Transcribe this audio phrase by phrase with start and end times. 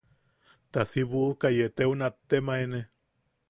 [0.71, 2.79] Ta si buʼuka yeeteu nattemaene.